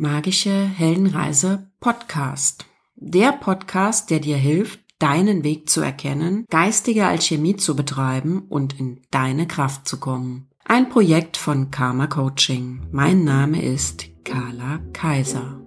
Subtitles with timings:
[0.00, 2.64] Magische Heldenreise Podcast.
[2.96, 9.02] Der Podcast, der dir hilft, deinen Weg zu erkennen, geistige Alchemie zu betreiben und in
[9.10, 10.48] deine Kraft zu kommen.
[10.64, 12.80] Ein Projekt von Karma Coaching.
[12.90, 15.60] Mein Name ist Carla Kaiser.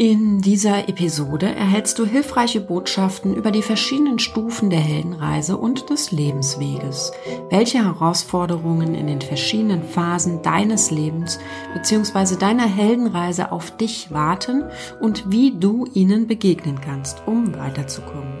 [0.00, 6.12] In dieser Episode erhältst du hilfreiche Botschaften über die verschiedenen Stufen der Heldenreise und des
[6.12, 7.10] Lebensweges,
[7.50, 11.40] welche Herausforderungen in den verschiedenen Phasen deines Lebens
[11.74, 12.36] bzw.
[12.36, 14.62] deiner Heldenreise auf dich warten
[15.00, 18.38] und wie du ihnen begegnen kannst, um weiterzukommen.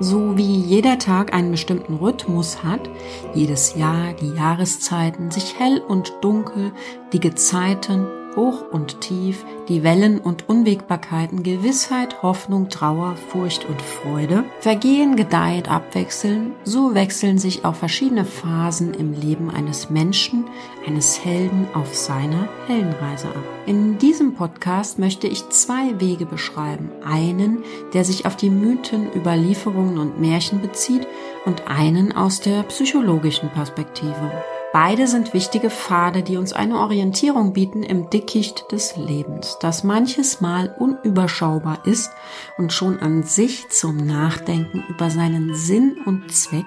[0.00, 2.90] So wie jeder Tag einen bestimmten Rhythmus hat,
[3.32, 6.72] jedes Jahr die Jahreszeiten, sich hell und dunkel,
[7.14, 8.06] die Gezeiten
[8.36, 15.70] hoch und tief, die Wellen und Unwägbarkeiten, Gewissheit, Hoffnung, Trauer, Furcht und Freude, vergehen, gedeiht,
[15.70, 20.44] abwechseln, so wechseln sich auch verschiedene Phasen im Leben eines Menschen,
[20.86, 23.44] eines Helden auf seiner Heldenreise ab.
[23.66, 26.90] In diesem Podcast möchte ich zwei Wege beschreiben.
[27.04, 31.06] Einen, der sich auf die Mythen, Überlieferungen und Märchen bezieht
[31.46, 34.30] und einen aus der psychologischen Perspektive.
[34.74, 40.40] Beide sind wichtige Pfade, die uns eine Orientierung bieten im Dickicht des Lebens, das manches
[40.40, 42.10] Mal unüberschaubar ist
[42.58, 46.66] und schon an sich zum Nachdenken über seinen Sinn und Zweck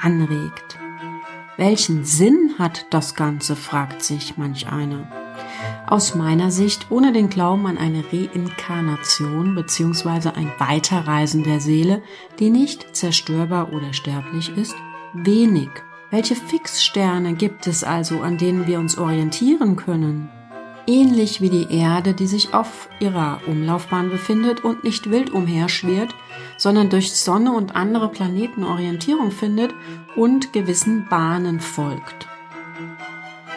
[0.00, 0.78] anregt.
[1.56, 5.10] Welchen Sinn hat das Ganze, fragt sich manch einer.
[5.88, 10.28] Aus meiner Sicht, ohne den Glauben an eine Reinkarnation bzw.
[10.28, 12.02] ein Weiterreisen der Seele,
[12.38, 14.76] die nicht zerstörbar oder sterblich ist,
[15.12, 15.70] wenig
[16.10, 20.30] welche Fixsterne gibt es also, an denen wir uns orientieren können?
[20.86, 26.14] Ähnlich wie die Erde, die sich auf ihrer Umlaufbahn befindet und nicht wild umherschwirrt,
[26.56, 29.74] sondern durch Sonne und andere Planeten Orientierung findet
[30.16, 32.26] und gewissen Bahnen folgt.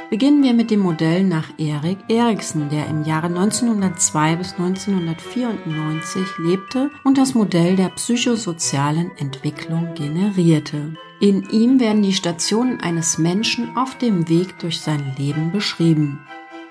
[0.10, 6.92] Beginnen wir mit dem Modell nach Erik Eriksen, der im Jahre 1902 bis 1994 lebte
[7.06, 10.98] und das Modell der psychosozialen Entwicklung generierte.
[11.22, 16.20] In ihm werden die Stationen eines Menschen auf dem Weg durch sein Leben beschrieben.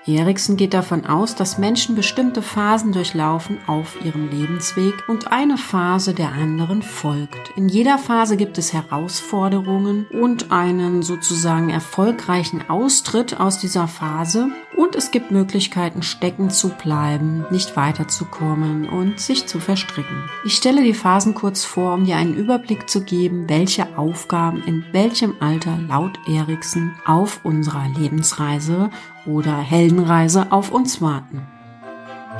[0.07, 6.15] Eriksen geht davon aus, dass Menschen bestimmte Phasen durchlaufen auf ihrem Lebensweg und eine Phase
[6.15, 7.51] der anderen folgt.
[7.55, 14.95] In jeder Phase gibt es Herausforderungen und einen sozusagen erfolgreichen Austritt aus dieser Phase und
[14.95, 20.23] es gibt Möglichkeiten stecken zu bleiben, nicht weiterzukommen und sich zu verstricken.
[20.45, 24.83] Ich stelle die Phasen kurz vor, um dir einen Überblick zu geben, welche Aufgaben in
[24.91, 28.89] welchem Alter laut Eriksen auf unserer Lebensreise
[29.25, 31.41] oder Heldenreise auf uns warten.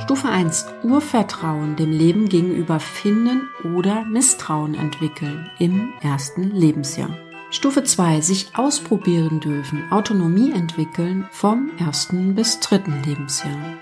[0.00, 0.66] Stufe 1.
[0.82, 3.42] Urvertrauen dem Leben gegenüber finden
[3.76, 7.10] oder Misstrauen entwickeln im ersten Lebensjahr.
[7.50, 8.22] Stufe 2.
[8.22, 13.76] Sich ausprobieren dürfen, Autonomie entwickeln vom ersten bis dritten Lebensjahr.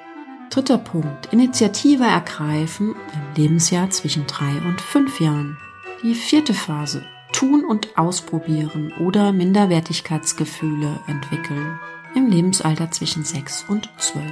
[0.50, 1.32] Dritter Punkt.
[1.32, 5.56] Initiative ergreifen im Lebensjahr zwischen drei und fünf Jahren.
[6.02, 7.04] Die vierte Phase.
[7.32, 11.78] Tun und ausprobieren oder Minderwertigkeitsgefühle entwickeln
[12.14, 14.24] im Lebensalter zwischen 6 und 12.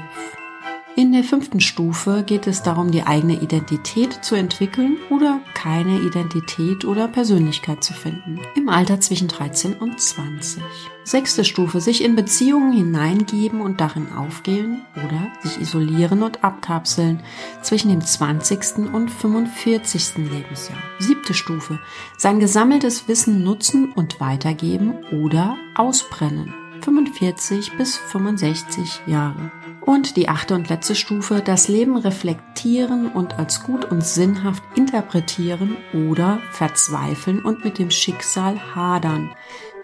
[0.99, 6.85] In der fünften Stufe geht es darum, die eigene Identität zu entwickeln oder keine Identität
[6.85, 8.41] oder Persönlichkeit zu finden.
[8.57, 10.61] Im Alter zwischen 13 und 20.
[11.05, 17.23] Sechste Stufe, sich in Beziehungen hineingeben und darin aufgehen oder sich isolieren und abkapseln
[17.63, 18.93] zwischen dem 20.
[18.93, 20.17] und 45.
[20.17, 20.79] Lebensjahr.
[20.99, 21.79] Siebte Stufe,
[22.17, 26.53] sein gesammeltes Wissen nutzen und weitergeben oder ausbrennen.
[26.83, 29.51] 45 bis 65 Jahre.
[29.81, 35.77] Und die achte und letzte Stufe, das Leben reflektieren und als gut und sinnhaft interpretieren
[35.93, 39.31] oder verzweifeln und mit dem Schicksal hadern,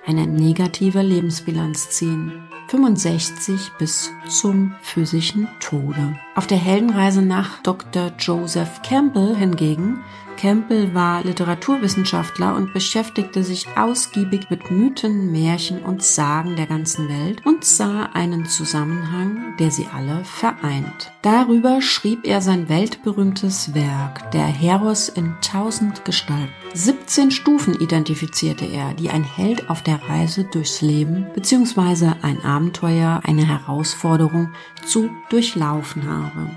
[0.07, 2.33] eine negative Lebensbilanz ziehen.
[2.69, 6.19] 65 bis zum physischen Tode.
[6.37, 8.11] Auf der Heldenreise nach Dr.
[8.19, 10.03] Joseph Campbell hingegen
[10.37, 17.45] Campbell war Literaturwissenschaftler und beschäftigte sich ausgiebig mit Mythen, Märchen und Sagen der ganzen Welt
[17.47, 21.13] und sah einen Zusammenhang, der sie alle vereint.
[21.23, 26.53] Darüber schrieb er sein weltberühmtes Werk, der Heros in tausend Gestalten.
[26.75, 32.13] 17 Stufen identifizierte er, die ein Held auf der Reise durchs Leben bzw.
[32.23, 34.51] ein Abenteuer, eine Herausforderung
[34.85, 36.51] zu durchlaufen habe.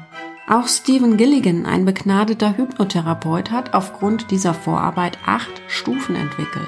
[0.49, 6.67] Auch Stephen Gilligan, ein begnadeter Hypnotherapeut, hat aufgrund dieser Vorarbeit acht Stufen entwickelt.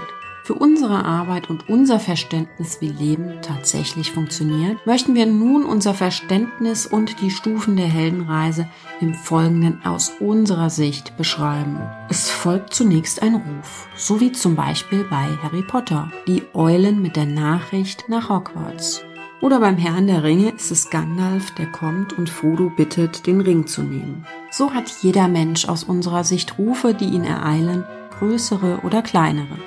[0.49, 6.87] Für unsere Arbeit und unser Verständnis, wie Leben tatsächlich funktioniert, möchten wir nun unser Verständnis
[6.87, 8.67] und die Stufen der Heldenreise
[8.99, 11.79] im Folgenden aus unserer Sicht beschreiben.
[12.09, 17.15] Es folgt zunächst ein Ruf, so wie zum Beispiel bei Harry Potter, die Eulen mit
[17.15, 19.03] der Nachricht nach Hogwarts.
[19.41, 23.67] Oder beim Herrn der Ringe ist es Gandalf, der kommt und Frodo bittet, den Ring
[23.67, 24.25] zu nehmen.
[24.51, 27.85] So hat jeder Mensch aus unserer Sicht Rufe, die ihn ereilen,
[28.19, 29.57] größere oder kleinere.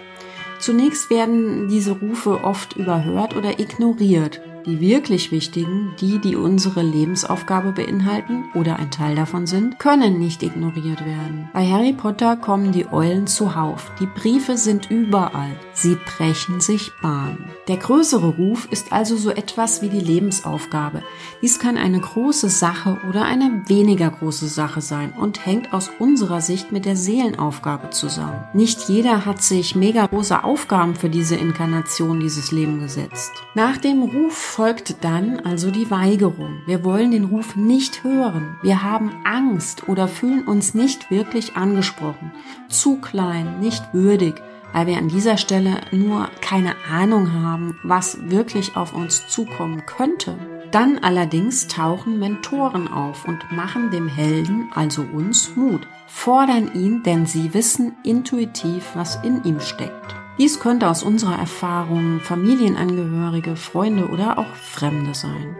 [0.58, 7.72] Zunächst werden diese Rufe oft überhört oder ignoriert, die wirklich wichtigen, die, die unsere Lebensaufgabe
[7.72, 11.48] beinhalten oder ein Teil davon sind, können nicht ignoriert werden.
[11.52, 13.90] Bei Harry Potter kommen die Eulen zuhauf.
[14.00, 15.56] Die Briefe sind überall.
[15.74, 17.44] Sie brechen sich Bahn.
[17.68, 21.02] Der größere Ruf ist also so etwas wie die Lebensaufgabe.
[21.40, 26.40] Dies kann eine große Sache oder eine weniger große Sache sein und hängt aus unserer
[26.40, 28.44] Sicht mit der Seelenaufgabe zusammen.
[28.52, 33.32] Nicht jeder hat sich mega große Aufgaben für diese Inkarnation dieses Leben gesetzt.
[33.54, 36.60] Nach dem Ruf folgt dann also die Weigerung.
[36.66, 38.58] Wir wollen den Ruf nicht hören.
[38.60, 42.32] Wir haben Angst oder fühlen uns nicht wirklich angesprochen.
[42.68, 44.42] Zu klein, nicht würdig,
[44.74, 50.36] weil wir an dieser Stelle nur keine Ahnung haben, was wirklich auf uns zukommen könnte.
[50.70, 57.24] Dann allerdings tauchen Mentoren auf und machen dem Helden, also uns, Mut, fordern ihn, denn
[57.24, 60.21] sie wissen intuitiv, was in ihm steckt.
[60.42, 65.54] Dies könnte aus unserer Erfahrung Familienangehörige, Freunde oder auch Fremde sein.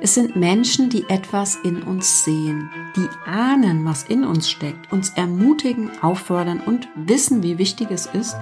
[0.00, 5.10] Es sind Menschen, die etwas in uns sehen, die ahnen, was in uns steckt, uns
[5.10, 8.34] ermutigen, auffordern und wissen, wie wichtig es ist,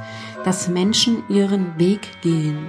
[0.44, 2.68] dass Menschen ihren Weg gehen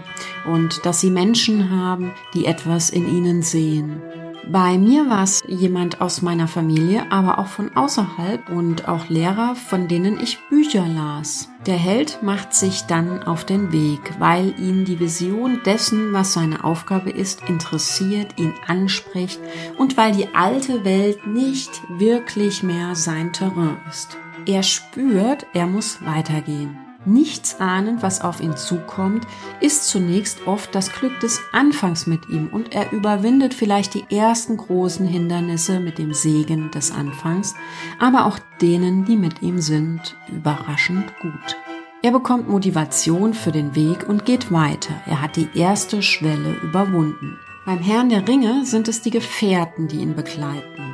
[0.52, 4.02] und dass sie Menschen haben, die etwas in ihnen sehen.
[4.48, 9.56] Bei mir war es jemand aus meiner Familie, aber auch von außerhalb und auch Lehrer,
[9.56, 11.50] von denen ich Bücher las.
[11.66, 16.66] Der Held macht sich dann auf den Weg, weil ihn die Vision dessen, was seine
[16.66, 19.40] Aufgabe ist, interessiert, ihn anspricht
[19.78, 24.18] und weil die alte Welt nicht wirklich mehr sein Terrain ist.
[24.46, 26.83] Er spürt, er muss weitergehen.
[27.06, 29.28] Nichts ahnend, was auf ihn zukommt,
[29.60, 34.56] ist zunächst oft das Glück des Anfangs mit ihm und er überwindet vielleicht die ersten
[34.56, 37.56] großen Hindernisse mit dem Segen des Anfangs,
[38.00, 41.58] aber auch denen, die mit ihm sind, überraschend gut.
[42.02, 44.94] Er bekommt Motivation für den Weg und geht weiter.
[45.06, 47.38] Er hat die erste Schwelle überwunden.
[47.66, 50.93] Beim Herrn der Ringe sind es die Gefährten, die ihn begleiten.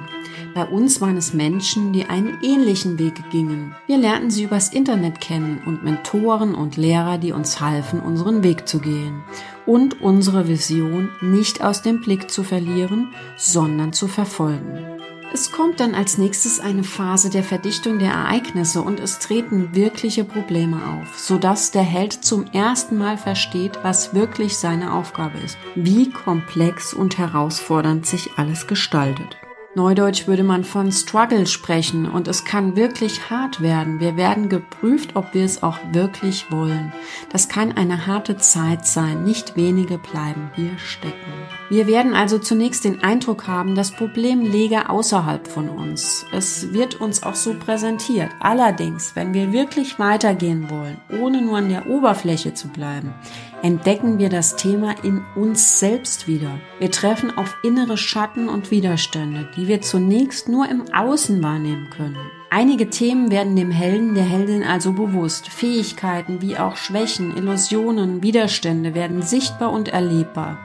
[0.54, 3.76] Bei uns waren es Menschen, die einen ähnlichen Weg gingen.
[3.88, 8.68] Wir lernten sie übers Internet kennen und Mentoren und Lehrer, die uns halfen, unseren Weg
[8.68, 9.22] zu gehen
[9.66, 15.00] und unsere Vision nicht aus dem Blick zu verlieren, sondern zu verfolgen.
[15.32, 20.24] Es kommt dann als nächstes eine Phase der Verdichtung der Ereignisse und es treten wirkliche
[20.24, 26.10] Probleme auf, sodass der Held zum ersten Mal versteht, was wirklich seine Aufgabe ist, wie
[26.10, 29.38] komplex und herausfordernd sich alles gestaltet.
[29.80, 34.02] Neudeutsch würde man von Struggle sprechen und es kann wirklich hart werden.
[34.02, 36.92] Wir werden geprüft, ob wir es auch wirklich wollen.
[37.32, 39.24] Das kann eine harte Zeit sein.
[39.24, 41.32] Nicht wenige bleiben hier stecken.
[41.70, 46.26] Wir werden also zunächst den Eindruck haben, das Problem läge außerhalb von uns.
[46.34, 48.32] Es wird uns auch so präsentiert.
[48.42, 53.14] Allerdings, wenn wir wirklich weitergehen wollen, ohne nur an der Oberfläche zu bleiben,
[53.62, 56.60] entdecken wir das Thema in uns selbst wieder.
[56.80, 62.18] Wir treffen auf innere Schatten und Widerstände, die wir zunächst nur im Außen wahrnehmen können.
[62.50, 65.50] Einige Themen werden dem Helden, der Heldin also bewusst.
[65.50, 70.58] Fähigkeiten wie auch Schwächen, Illusionen, Widerstände werden sichtbar und erlebbar,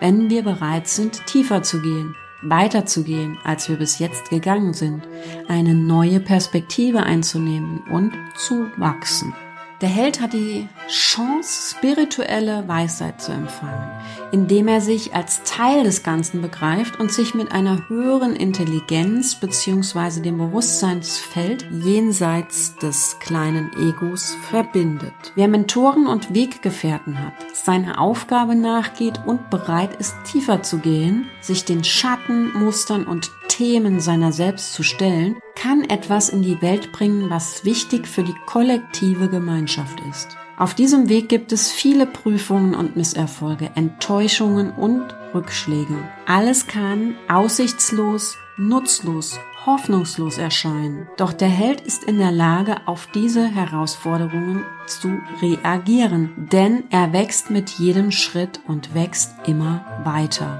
[0.00, 5.02] wenn wir bereit sind, tiefer zu gehen, weiterzugehen, als wir bis jetzt gegangen sind,
[5.48, 9.34] eine neue Perspektive einzunehmen und zu wachsen.
[9.82, 13.90] Der Held hat die Chance, spirituelle Weisheit zu empfangen,
[14.32, 20.20] indem er sich als Teil des Ganzen begreift und sich mit einer höheren Intelligenz bzw.
[20.20, 25.12] dem Bewusstseinsfeld jenseits des kleinen Egos verbindet.
[25.34, 31.64] Wer Mentoren und Weggefährten hat, seiner Aufgabe nachgeht und bereit ist, tiefer zu gehen, sich
[31.64, 37.30] den Schatten, Mustern und Themen seiner selbst zu stellen, kann etwas in die Welt bringen,
[37.30, 40.36] was wichtig für die kollektive Gemeinschaft ist.
[40.58, 45.98] Auf diesem Weg gibt es viele Prüfungen und Misserfolge, Enttäuschungen und Rückschläge.
[46.24, 51.08] Alles kann aussichtslos, nutzlos, hoffnungslos erscheinen.
[51.18, 57.50] Doch der Held ist in der Lage, auf diese Herausforderungen zu reagieren, denn er wächst
[57.50, 60.58] mit jedem Schritt und wächst immer weiter.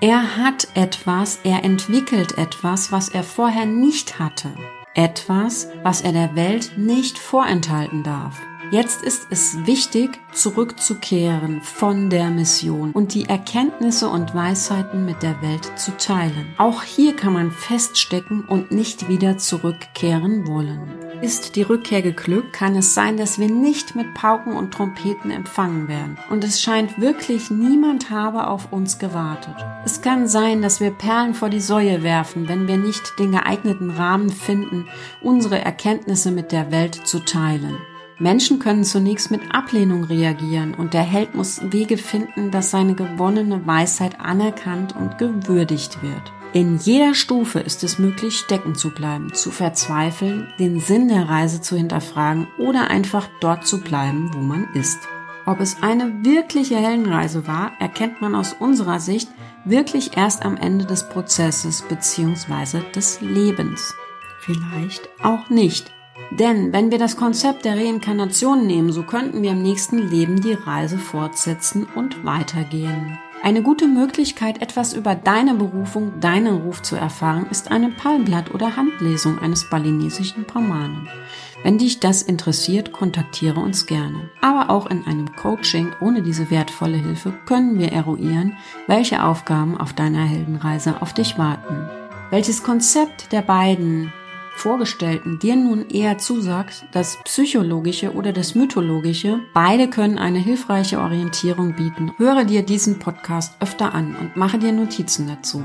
[0.00, 4.52] Er hat etwas, er entwickelt etwas, was er vorher nicht hatte.
[4.94, 8.40] Etwas, was er der Welt nicht vorenthalten darf.
[8.72, 15.40] Jetzt ist es wichtig, zurückzukehren von der Mission und die Erkenntnisse und Weisheiten mit der
[15.40, 16.52] Welt zu teilen.
[16.58, 20.80] Auch hier kann man feststecken und nicht wieder zurückkehren wollen.
[21.22, 25.86] Ist die Rückkehr geglückt, kann es sein, dass wir nicht mit Pauken und Trompeten empfangen
[25.86, 26.18] werden.
[26.28, 29.54] Und es scheint wirklich niemand habe auf uns gewartet.
[29.84, 33.90] Es kann sein, dass wir Perlen vor die Säue werfen, wenn wir nicht den geeigneten
[33.90, 34.88] Rahmen finden,
[35.22, 37.78] unsere Erkenntnisse mit der Welt zu teilen.
[38.18, 43.66] Menschen können zunächst mit Ablehnung reagieren und der Held muss Wege finden, dass seine gewonnene
[43.66, 46.32] Weisheit anerkannt und gewürdigt wird.
[46.54, 51.60] In jeder Stufe ist es möglich, stecken zu bleiben, zu verzweifeln, den Sinn der Reise
[51.60, 54.98] zu hinterfragen oder einfach dort zu bleiben, wo man ist.
[55.44, 59.28] Ob es eine wirkliche Heldenreise war, erkennt man aus unserer Sicht
[59.66, 62.80] wirklich erst am Ende des Prozesses bzw.
[62.94, 63.94] des Lebens.
[64.40, 65.92] Vielleicht auch nicht.
[66.30, 70.54] Denn wenn wir das Konzept der Reinkarnation nehmen, so könnten wir im nächsten Leben die
[70.54, 73.18] Reise fortsetzen und weitergehen.
[73.42, 78.76] Eine gute Möglichkeit, etwas über deine Berufung, deinen Ruf zu erfahren, ist eine Palmblatt- oder
[78.76, 81.08] Handlesung eines balinesischen Brahmanen.
[81.62, 84.30] Wenn dich das interessiert, kontaktiere uns gerne.
[84.40, 88.56] Aber auch in einem Coaching ohne diese wertvolle Hilfe können wir eruieren,
[88.86, 91.88] welche Aufgaben auf deiner Heldenreise auf dich warten.
[92.30, 94.12] Welches Konzept der beiden
[94.56, 101.74] Vorgestellten dir nun eher zusagt, das Psychologische oder das Mythologische, beide können eine hilfreiche Orientierung
[101.74, 102.12] bieten.
[102.16, 105.62] Höre dir diesen Podcast öfter an und mache dir Notizen dazu.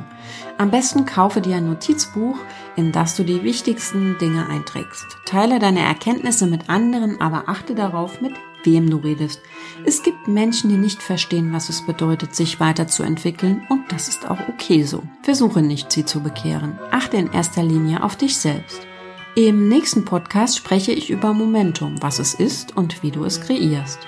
[0.57, 2.35] Am besten kaufe dir ein Notizbuch,
[2.75, 5.05] in das du die wichtigsten Dinge einträgst.
[5.25, 9.41] Teile deine Erkenntnisse mit anderen, aber achte darauf, mit wem du redest.
[9.85, 14.47] Es gibt Menschen, die nicht verstehen, was es bedeutet, sich weiterzuentwickeln und das ist auch
[14.49, 15.03] okay so.
[15.23, 16.79] Versuche nicht, sie zu bekehren.
[16.91, 18.87] Achte in erster Linie auf dich selbst.
[19.35, 23.99] Im nächsten Podcast spreche ich über Momentum, was es ist und wie du es kreierst.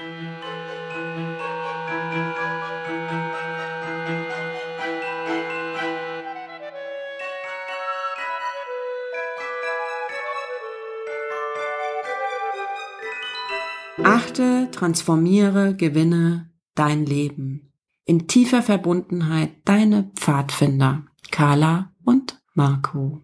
[14.13, 17.73] Achte, transformiere, gewinne dein Leben.
[18.05, 23.21] In tiefer Verbundenheit deine Pfadfinder, Carla und Marco.